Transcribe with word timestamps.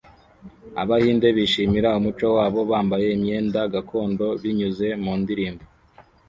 Abahinde 0.81 1.27
bishimira 1.37 1.89
umuco 1.99 2.27
wabo 2.37 2.61
bambaye 2.71 3.07
imyenda 3.17 3.59
gakondo 3.73 4.27
binyuze 4.41 4.87
mu 5.03 5.13
ndirimbo 5.21 5.63